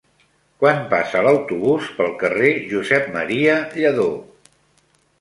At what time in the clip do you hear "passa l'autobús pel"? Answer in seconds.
0.93-2.11